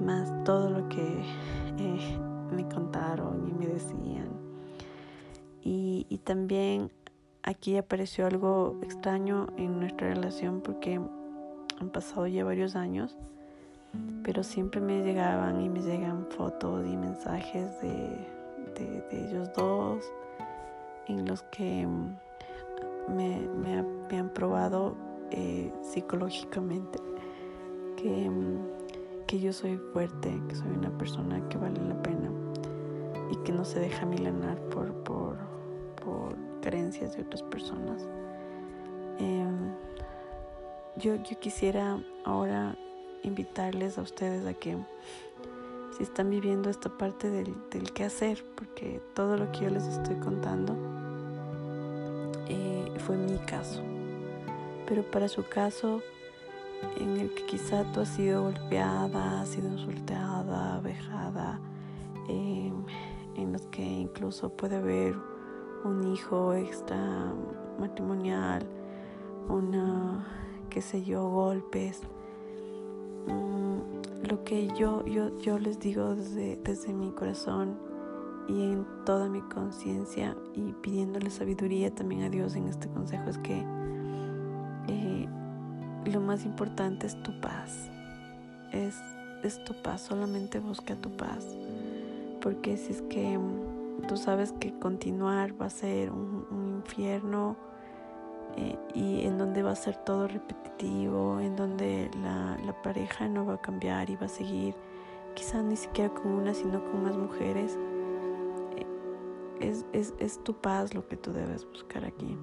más 0.00 0.32
todo 0.44 0.70
lo 0.70 0.88
que 0.88 1.22
eh, 1.78 2.18
me 2.52 2.68
contaron 2.68 3.48
y 3.48 3.52
me 3.52 3.66
decían. 3.66 4.28
Y, 5.62 6.06
y 6.08 6.18
también 6.18 6.90
aquí 7.42 7.76
apareció 7.76 8.26
algo 8.26 8.78
extraño 8.82 9.46
en 9.56 9.80
nuestra 9.80 10.08
relación 10.08 10.60
porque 10.60 11.00
han 11.84 11.90
pasado 11.90 12.26
ya 12.26 12.44
varios 12.44 12.76
años, 12.76 13.16
pero 14.22 14.42
siempre 14.42 14.80
me 14.80 15.02
llegaban 15.02 15.60
y 15.60 15.68
me 15.68 15.80
llegan 15.80 16.26
fotos 16.30 16.84
y 16.86 16.96
mensajes 16.96 17.80
de, 17.80 18.26
de, 18.76 19.04
ellos 19.12 19.50
dos 19.56 20.04
en 21.06 21.26
los 21.26 21.42
que 21.44 21.86
me, 23.08 23.40
me, 24.08 24.18
han 24.18 24.28
probado 24.30 24.96
eh, 25.30 25.72
psicológicamente 25.82 26.98
que 27.96 28.30
que 29.26 29.40
yo 29.40 29.52
soy 29.52 29.78
fuerte, 29.92 30.40
que 30.48 30.54
soy 30.54 30.70
una 30.70 30.90
persona 30.96 31.40
que 31.48 31.58
vale 31.58 31.80
la 31.80 32.00
pena 32.02 32.30
y 33.30 33.36
que 33.38 33.52
no 33.52 33.64
se 33.64 33.80
deja 33.80 34.04
milanar 34.04 34.58
por, 34.68 34.92
por, 35.02 35.36
por 36.04 36.36
carencias 36.60 37.16
de 37.16 37.22
otras 37.22 37.42
personas. 37.42 38.06
Em, 39.18 39.72
yo, 40.96 41.16
yo 41.16 41.38
quisiera 41.40 41.98
ahora 42.24 42.76
invitarles 43.22 43.98
a 43.98 44.02
ustedes 44.02 44.46
a 44.46 44.54
que 44.54 44.76
si 45.96 46.02
están 46.02 46.30
viviendo 46.30 46.70
esta 46.70 46.88
parte 46.88 47.30
del, 47.30 47.54
del 47.70 47.92
qué 47.92 48.04
hacer, 48.04 48.44
porque 48.56 49.00
todo 49.14 49.36
lo 49.36 49.50
que 49.52 49.60
yo 49.60 49.70
les 49.70 49.84
estoy 49.84 50.16
contando 50.16 50.76
eh, 52.48 52.92
fue 52.98 53.16
mi 53.16 53.38
caso, 53.38 53.82
pero 54.86 55.02
para 55.02 55.28
su 55.28 55.44
caso 55.48 56.02
en 56.98 57.16
el 57.16 57.34
que 57.34 57.46
quizá 57.46 57.84
tú 57.92 58.00
has 58.00 58.08
sido 58.08 58.42
golpeada, 58.42 59.40
has 59.40 59.48
sido 59.48 59.68
insultada, 59.68 60.80
vejada, 60.80 61.60
em, 62.28 62.84
en 63.36 63.52
los 63.52 63.62
que 63.68 63.82
incluso 63.82 64.50
puede 64.50 64.76
haber 64.76 65.16
un 65.84 66.12
hijo 66.12 66.54
extra 66.54 67.32
matrimonial, 67.78 68.66
una, 69.48 70.24
qué 70.74 70.82
sé 70.82 71.04
yo, 71.04 71.30
golpes. 71.30 72.00
Mm, 73.28 74.26
lo 74.28 74.42
que 74.42 74.66
yo, 74.76 75.06
yo, 75.06 75.38
yo 75.38 75.56
les 75.60 75.78
digo 75.78 76.16
desde, 76.16 76.56
desde 76.64 76.92
mi 76.92 77.12
corazón 77.12 77.78
y 78.48 78.60
en 78.72 78.84
toda 79.06 79.28
mi 79.28 79.40
conciencia 79.42 80.36
y 80.52 80.72
pidiéndole 80.72 81.30
sabiduría 81.30 81.94
también 81.94 82.24
a 82.24 82.28
Dios 82.28 82.56
en 82.56 82.66
este 82.66 82.88
consejo 82.88 83.30
es 83.30 83.38
que 83.38 83.64
eh, 84.88 85.28
lo 86.06 86.20
más 86.20 86.44
importante 86.44 87.06
es 87.06 87.22
tu 87.22 87.40
paz. 87.40 87.88
Es, 88.72 89.00
es 89.44 89.62
tu 89.62 89.80
paz, 89.80 90.00
solamente 90.00 90.58
busca 90.58 90.96
tu 90.96 91.16
paz. 91.16 91.46
Porque 92.42 92.76
si 92.76 92.94
es 92.94 93.02
que 93.02 93.38
mm, 93.38 94.08
tú 94.08 94.16
sabes 94.16 94.50
que 94.50 94.76
continuar 94.80 95.54
va 95.60 95.66
a 95.66 95.70
ser 95.70 96.10
un, 96.10 96.74
infierno 96.84 97.56
eh, 98.56 98.78
y 98.94 99.24
en 99.26 99.38
donde 99.38 99.62
va 99.62 99.72
a 99.72 99.76
ser 99.76 99.96
todo 99.96 100.28
repetitivo, 100.28 101.40
en 101.40 101.56
donde 101.56 102.10
la, 102.22 102.58
la 102.64 102.82
pareja 102.82 103.28
no 103.28 103.46
va 103.46 103.54
a 103.54 103.60
cambiar 103.60 104.10
y 104.10 104.16
va 104.16 104.26
a 104.26 104.28
seguir 104.28 104.74
quizá 105.34 105.62
ni 105.62 105.76
siquiera 105.76 106.12
con 106.14 106.32
una, 106.32 106.54
sino 106.54 106.84
con 106.84 107.02
más 107.02 107.16
mujeres 107.16 107.76
es, 109.92 110.42
tu 110.42 110.54
paz 110.54 110.94
lo 110.94 111.06
que 111.06 111.16
tú 111.16 111.32
debes 111.32 111.66
buscar 111.66 112.04
aquí. 112.04 112.36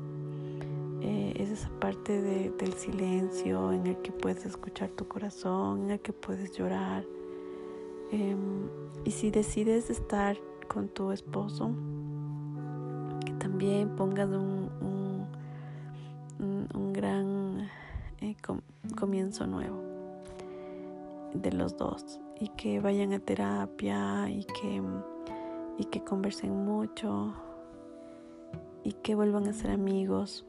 Eh, 1.02 1.34
es 1.38 1.50
esa 1.50 1.70
parte 1.80 2.22
del 2.22 2.74
silencio 2.74 3.72
en 3.72 3.88
el 3.88 3.98
que 3.98 4.12
puedes 4.12 4.46
escuchar 4.46 4.90
tu 4.90 5.08
corazón, 5.08 5.86
en 5.86 5.92
el 5.92 6.00
que 6.00 6.14
puedes 6.14 6.52
llorar. 6.52 7.06
Em, 8.12 8.70
y 9.04 9.12
si 9.12 9.32
decides 9.32 9.90
estar 9.90 10.38
con 10.68 10.90
tu 10.90 11.12
esposo, 11.12 11.72
que 13.26 13.34
también 13.34 13.96
pongas 13.96 14.30
un, 14.30 14.70
un, 14.82 14.91
gran 17.02 17.68
eh, 18.22 18.36
comienzo 18.96 19.48
nuevo 19.48 19.82
de 21.34 21.52
los 21.52 21.76
dos 21.76 22.20
y 22.40 22.50
que 22.50 22.80
vayan 22.80 23.14
a 23.14 23.20
terapia 23.20 24.30
y 24.30 24.44
que 24.44 24.82
y 25.80 25.86
que 25.86 26.04
conversen 26.04 26.64
mucho 26.64 27.34
y 28.84 28.94
que 28.94 29.16
vuelvan 29.16 29.48
a 29.48 29.54
ser 29.54 29.72
amigos 29.72 30.46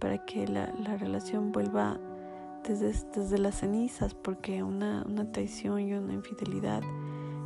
para 0.00 0.24
que 0.24 0.48
la, 0.48 0.66
relación 0.96 1.52
vuelva 1.52 1.98
desde, 2.66 2.92
desde, 3.14 3.38
las 3.38 3.56
cenizas, 3.56 4.14
porque 4.14 4.62
una, 4.62 5.04
traición 5.32 5.80
y 5.80 5.92
una 5.92 6.12
infidelidad, 6.12 6.82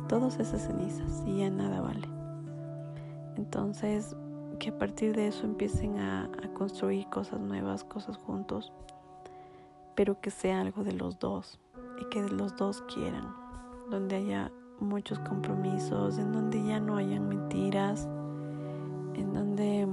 todas 0.07 0.39
esas 0.39 0.65
cenizas 0.67 1.23
y 1.25 1.39
ya 1.39 1.49
nada 1.49 1.81
vale. 1.81 2.07
Entonces, 3.37 4.15
que 4.63 4.69
a 4.69 4.77
partir 4.77 5.13
de 5.13 5.27
eso 5.27 5.43
empiecen 5.43 5.99
a, 5.99 6.29
construir 6.53 7.09
cosas 7.09 7.41
nuevas, 7.41 7.83
cosas 7.83 8.15
juntos, 8.15 8.71
pero 9.93 10.21
que 10.21 10.31
sea 10.31 10.61
algo 10.61 10.85
de 10.85 10.93
los 10.93 11.19
dos 11.19 11.59
y 11.99 12.05
que 12.05 12.21
los 12.21 12.55
dos 12.55 12.81
quieran, 12.83 13.35
donde 13.89 14.15
haya 14.15 14.53
muchos 14.79 15.19
compromisos, 15.19 16.17
en 16.17 16.31
donde 16.31 16.63
ya 16.63 16.79
no 16.79 16.95
hayan 16.95 17.27
mentiras, 17.27 18.07
en 19.15 19.33
donde 19.33 19.85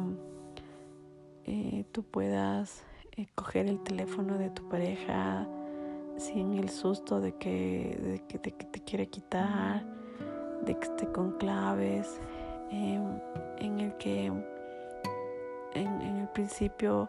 eh, 1.46 1.84
tú 1.90 2.04
puedas 2.04 2.84
eh, 3.16 3.26
coger 3.34 3.66
el 3.66 3.80
teléfono 3.80 4.38
de 4.38 4.50
tu 4.50 4.68
pareja 4.68 5.48
sin 6.16 6.54
el 6.54 6.68
susto 6.68 7.20
de 7.20 7.32
que, 7.32 8.22
de 8.38 8.52
que, 8.52 8.66
te 8.66 8.80
quiere 8.84 9.08
quitar, 9.08 9.84
de 10.64 10.78
que 10.78 10.86
esté 10.86 11.10
con 11.10 11.32
claves, 11.38 12.20
em, 12.70 13.18
en 13.58 13.80
el 13.80 13.96
que 13.96 14.30
en, 15.74 16.00
el 16.00 16.28
principio 16.28 17.08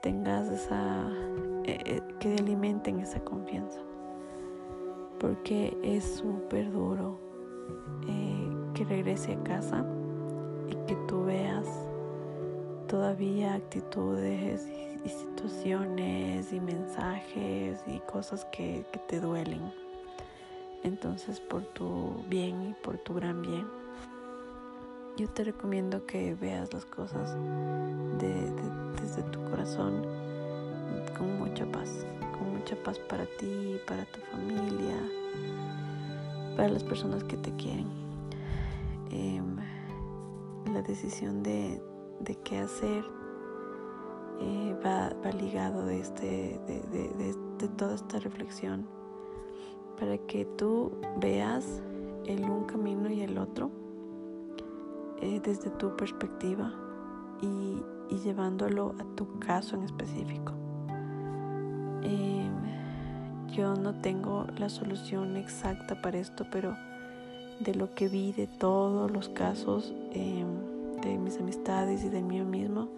tengas 0.00 0.48
esa, 0.48 1.08
eh, 1.64 2.00
que 2.20 2.36
alimenten 2.36 3.00
esa 3.00 3.20
confianza 3.20 3.80
porque 5.18 5.76
es 5.82 6.04
súper 6.04 6.70
duro 6.72 7.18
eh, 8.08 8.48
que 8.74 8.84
regrese 8.84 9.32
a 9.32 9.42
casa 9.42 9.84
y 10.68 10.74
que 10.86 10.94
tú 11.06 11.24
veas 11.24 11.66
todavía 12.86 13.54
actitudes 13.54 14.66
y, 14.68 14.88
situaciones 15.08 16.52
y 16.52 16.60
mensajes 16.60 17.82
y 17.86 17.98
cosas 18.00 18.44
que, 18.46 18.84
te 19.06 19.20
duelen. 19.20 19.72
Entonces 20.82 21.40
por 21.40 21.62
tu 21.62 22.22
bien 22.28 22.70
y 22.70 22.74
por 22.74 22.98
tu 22.98 23.14
gran 23.14 23.40
bien, 23.40 23.66
yo 25.18 25.28
te 25.28 25.44
recomiendo 25.44 26.06
que 26.06 26.34
veas 26.34 26.72
las 26.72 26.86
cosas 26.86 27.36
desde 28.18 29.22
tu 29.30 29.42
corazón 29.50 30.02
con 31.18 31.38
mucha 31.38 31.66
paz 31.66 32.06
mucha 32.68 32.76
paz 32.82 32.98
para 32.98 33.24
ti, 33.38 33.80
para 33.86 34.04
tu 34.06 34.20
familia, 34.32 34.96
para 36.56 36.68
las 36.68 36.84
personas 36.84 37.24
que 37.24 37.36
te 37.36 37.50
quieren. 37.52 37.86
Em, 39.10 39.56
la 40.72 40.82
decisión 40.82 41.42
de, 41.42 41.80
qué 42.44 42.58
hacer 42.58 43.04
eh, 44.40 44.76
va, 44.84 45.10
ligado 45.32 45.86
de, 45.86 46.00
este, 46.00 46.60
de, 46.66 47.68
toda 47.76 47.94
esta 47.94 48.18
reflexión 48.18 48.86
para 49.98 50.18
que 50.18 50.44
tú 50.44 50.92
veas 51.20 51.82
el 52.26 52.48
un 52.48 52.64
camino 52.64 53.10
y 53.10 53.22
el 53.22 53.38
otro 53.38 53.70
eh, 55.20 55.40
desde 55.44 55.70
tu 55.70 55.96
perspectiva 55.96 56.72
y, 57.42 57.82
llevándolo 58.24 58.94
a 58.98 59.04
tu 59.16 59.38
caso 59.38 59.76
en 59.76 59.84
específico. 59.84 60.52
Em, 62.02 62.52
yo 63.48 63.74
no 63.74 64.00
tengo 64.00 64.46
la 64.56 64.68
solución 64.68 65.36
exacta 65.36 66.00
para 66.00 66.18
esto, 66.18 66.46
pero 66.50 66.74
de 67.60 67.74
lo 67.74 67.94
que 67.94 68.08
vi 68.08 68.32
de 68.32 68.46
todos 68.46 69.10
los 69.10 69.28
casos 69.28 69.94
em, 70.12 70.46
de 71.02 71.18
mis 71.18 71.38
amistades 71.38 72.04
y 72.04 72.08
de 72.08 72.22
mí 72.22 72.40
mismo, 72.40 72.88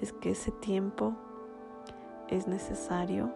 es 0.00 0.12
que 0.12 0.30
ese 0.30 0.52
tiempo 0.52 1.14
es 2.28 2.46
necesario, 2.46 3.30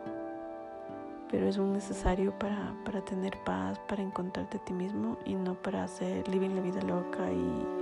pero 1.30 1.46
es 1.46 1.58
un 1.58 1.72
necesario 1.72 2.38
para, 2.38 3.04
tener 3.04 3.36
paz, 3.44 3.78
para 3.88 4.02
encontrarte 4.02 4.58
a 4.58 4.64
ti 4.64 4.72
mismo 4.72 5.18
y 5.24 5.34
no 5.34 5.54
para 5.54 5.84
hacer 5.84 6.28
living 6.28 6.54
la 6.54 6.60
vida 6.60 6.82
loca 6.82 7.30
y, 7.32 7.79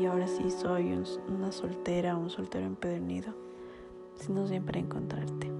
y 0.00 0.06
ahora 0.06 0.26
sí 0.26 0.50
soy 0.50 0.98
una 1.28 1.52
soltera, 1.52 2.16
un 2.16 2.30
soltero 2.30 2.66
empedernido, 2.66 3.34
sino 4.16 4.46
siempre 4.46 4.80
encontrarte. 4.80 5.50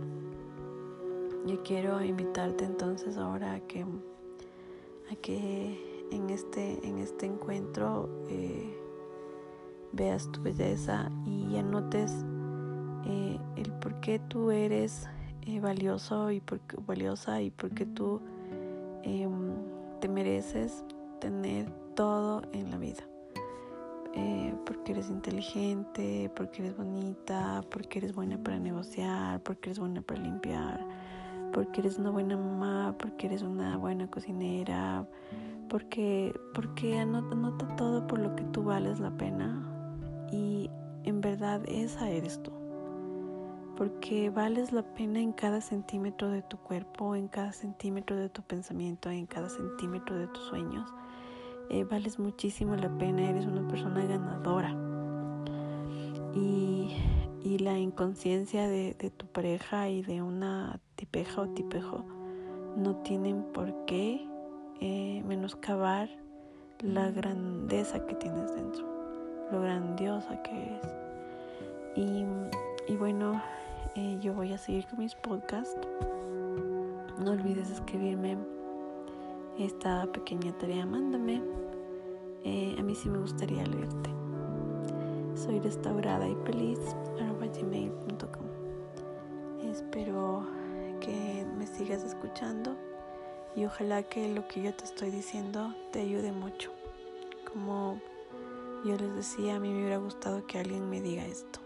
Yo 1.46 1.62
quiero 1.62 2.02
invitarte 2.02 2.64
entonces 2.64 3.16
ahora 3.16 3.54
a 3.54 3.60
que, 3.60 3.82
a 3.82 5.16
que 5.22 6.06
en, 6.10 6.30
este, 6.30 6.86
en 6.86 6.98
este 6.98 7.26
encuentro 7.26 8.08
eh, 8.28 8.76
veas 9.92 10.30
tu 10.30 10.42
belleza 10.42 11.10
y 11.24 11.56
anotes 11.56 12.24
eh, 13.06 13.38
el 13.56 13.72
por 13.72 14.00
qué 14.00 14.18
tú 14.18 14.50
eres 14.50 15.06
eh, 15.46 15.60
valioso 15.60 16.30
y 16.30 16.40
por, 16.40 16.60
valiosa 16.86 17.40
y 17.40 17.50
por 17.50 17.70
qué 17.70 17.86
tú 17.86 18.20
em, 19.02 19.54
te 20.00 20.08
mereces 20.08 20.84
tener 21.20 21.70
todo 21.94 22.42
en 22.52 22.70
la 22.70 22.76
vida. 22.76 23.04
Porque 24.64 24.92
eres 24.92 25.10
inteligente, 25.10 26.30
porque 26.36 26.62
eres 26.62 26.76
bonita, 26.76 27.62
porque 27.70 27.98
eres 27.98 28.14
buena 28.14 28.36
para 28.38 28.58
negociar, 28.58 29.42
porque 29.42 29.70
eres 29.70 29.78
buena 29.78 30.02
para 30.02 30.20
limpiar, 30.20 30.86
porque 31.52 31.80
eres 31.80 31.98
una 31.98 32.10
buena 32.10 32.36
mamá, 32.36 32.94
porque 32.98 33.26
eres 33.26 33.42
una 33.42 33.76
buena 33.76 34.10
cocinera, 34.10 35.06
porque, 35.68 36.38
porque 36.54 36.98
anota, 36.98 37.76
todo 37.76 38.06
por 38.06 38.18
lo 38.18 38.34
que 38.34 38.44
tú 38.44 38.64
vales 38.64 39.00
la 39.00 39.10
pena 39.10 39.62
y 40.30 40.70
en 41.04 41.20
verdad 41.20 41.62
esa 41.66 42.10
eres 42.10 42.42
tú. 42.42 42.52
Porque 43.76 44.28
vales 44.28 44.72
la 44.72 44.82
pena 44.82 45.20
en 45.20 45.32
cada 45.32 45.60
centímetro 45.60 46.30
de 46.30 46.42
tu 46.42 46.56
cuerpo, 46.58 47.14
en 47.14 47.28
cada 47.28 47.52
centímetro 47.52 48.16
de 48.16 48.28
tu 48.28 48.42
pensamiento, 48.42 49.08
en 49.08 49.26
cada 49.26 49.48
centímetro 49.48 50.16
de 50.16 50.26
tus 50.26 50.44
sueños. 50.44 50.92
Eh, 51.70 51.84
vales 51.84 52.18
muchísimo 52.18 52.76
la 52.76 52.88
pena, 52.98 53.28
eres 53.28 53.46
una 53.46 53.66
persona 53.68 54.04
ganadora. 54.04 54.74
Y, 56.34 56.94
y 57.42 57.58
la 57.58 57.78
inconsciencia 57.78 58.68
de, 58.68 58.94
de 58.98 59.10
tu 59.10 59.26
pareja 59.26 59.88
y 59.88 60.02
de 60.02 60.22
una 60.22 60.80
tipeja 60.96 61.42
o 61.42 61.48
tipejo 61.48 62.04
no 62.76 62.96
tienen 62.96 63.42
por 63.52 63.84
qué 63.86 64.26
eh, 64.80 65.22
menoscabar 65.26 66.08
la 66.80 67.10
grandeza 67.10 68.06
que 68.06 68.14
tienes 68.14 68.54
dentro, 68.54 68.86
lo 69.50 69.60
grandiosa 69.60 70.40
que 70.42 70.50
eres. 70.52 70.94
Y, 71.96 72.94
bueno, 72.96 73.42
eh, 73.96 74.16
yo 74.20 74.32
voy 74.34 74.52
a 74.52 74.58
seguir 74.58 74.86
con 74.86 75.00
mis 75.00 75.16
podcasts. 75.16 75.76
No 77.18 77.32
olvides 77.32 77.70
escribirme 77.70 78.38
esta 79.64 80.06
pequeña 80.12 80.56
tarea, 80.58 80.86
mándame. 80.86 81.42
Eh, 82.44 82.76
a 82.78 82.82
mí 82.82 82.94
sí 82.94 83.08
me 83.08 83.18
gustaría 83.18 83.66
leerte. 83.66 84.10
Soy 85.34 85.60
restaurada 85.60 86.28
y 86.28 86.34
feliz 86.44 86.78
gmail.com. 87.16 88.46
Espero 89.70 90.46
que 91.00 91.46
me 91.56 91.66
sigas 91.66 92.04
escuchando 92.04 92.76
y 93.56 93.64
ojalá 93.64 94.02
que 94.02 94.32
lo 94.32 94.46
que 94.46 94.62
yo 94.62 94.74
te 94.74 94.84
estoy 94.84 95.10
diciendo 95.10 95.74
te 95.92 96.00
ayude 96.00 96.32
mucho. 96.32 96.70
Como 97.52 98.00
Yo 98.84 98.96
les 98.96 99.14
decía, 99.16 99.56
a 99.56 99.60
mí 99.60 99.72
me 99.72 99.80
hubiera 99.80 99.96
gustado 99.96 100.46
que 100.46 100.58
alguien 100.58 100.88
me 100.88 101.00
diga 101.00 101.26
esto, 101.26 101.58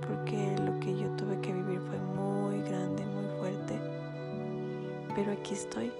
porque 0.00 0.54
lo 0.64 0.78
que 0.78 0.96
yo 0.96 1.08
tuve 1.16 1.40
que 1.40 1.52
vivir 1.52 1.80
fue 1.80 1.98
muy 1.98 2.62
grande, 2.62 3.04
muy 3.04 3.26
fuerte, 3.38 3.76
pero 5.16 5.32
aquí 5.32 5.54
estoy. 5.54 5.90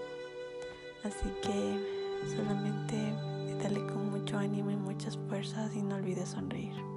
Así 1.04 1.28
que 1.42 2.34
solamente 2.34 2.96
dale 3.62 3.80
con 3.86 4.10
mucho 4.10 4.38
ánimo 4.38 4.70
y 4.70 4.76
muchas 4.76 5.18
fuerzas 5.28 5.74
y 5.74 5.82
no 5.82 5.96
olvides 5.96 6.30
sonreír. 6.30 6.95